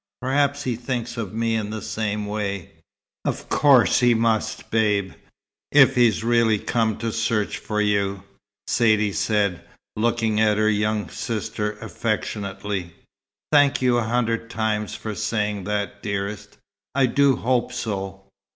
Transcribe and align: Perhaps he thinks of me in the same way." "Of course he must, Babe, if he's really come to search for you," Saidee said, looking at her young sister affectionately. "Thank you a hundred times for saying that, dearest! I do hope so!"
Perhaps 0.19 0.63
he 0.63 0.75
thinks 0.75 1.15
of 1.15 1.31
me 1.31 1.53
in 1.53 1.69
the 1.69 1.79
same 1.79 2.25
way." 2.25 2.71
"Of 3.23 3.49
course 3.49 3.99
he 3.99 4.15
must, 4.15 4.71
Babe, 4.71 5.13
if 5.71 5.93
he's 5.93 6.23
really 6.23 6.57
come 6.57 6.97
to 6.97 7.11
search 7.11 7.59
for 7.59 7.79
you," 7.79 8.23
Saidee 8.65 9.13
said, 9.13 9.63
looking 9.95 10.39
at 10.39 10.57
her 10.57 10.69
young 10.71 11.07
sister 11.09 11.73
affectionately. 11.73 12.95
"Thank 13.51 13.83
you 13.83 13.99
a 13.99 14.03
hundred 14.05 14.49
times 14.49 14.95
for 14.95 15.13
saying 15.13 15.65
that, 15.65 16.01
dearest! 16.01 16.57
I 16.95 17.05
do 17.05 17.35
hope 17.35 17.71
so!" 17.71 18.23